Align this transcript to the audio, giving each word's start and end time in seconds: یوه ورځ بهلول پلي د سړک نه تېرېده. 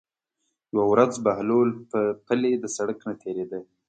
یوه 0.73 0.85
ورځ 0.91 1.11
بهلول 1.25 1.69
پلي 2.25 2.53
د 2.59 2.65
سړک 2.75 2.99
نه 3.07 3.13
تېرېده. 3.21 3.59